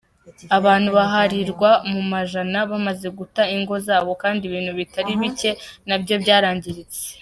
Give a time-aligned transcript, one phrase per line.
[0.57, 5.51] Abantu baharirwa mu majana bamaze guta ingo zabo kandi ibintu bitari bike
[5.87, 7.03] nabyo byarangiritse.